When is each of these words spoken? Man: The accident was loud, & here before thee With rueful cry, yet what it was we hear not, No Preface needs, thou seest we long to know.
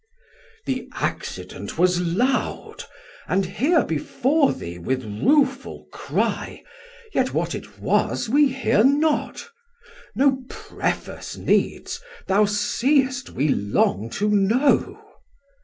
Man: 0.65 0.75
The 0.75 0.89
accident 0.93 1.77
was 1.77 2.01
loud, 2.01 2.85
& 3.17 3.43
here 3.59 3.85
before 3.85 4.51
thee 4.51 4.79
With 4.79 5.03
rueful 5.03 5.85
cry, 5.93 6.63
yet 7.13 7.35
what 7.35 7.53
it 7.53 7.77
was 7.79 8.27
we 8.27 8.47
hear 8.51 8.83
not, 8.83 9.47
No 10.15 10.41
Preface 10.49 11.37
needs, 11.37 12.01
thou 12.25 12.45
seest 12.45 13.29
we 13.29 13.49
long 13.49 14.09
to 14.13 14.27
know. 14.27 14.99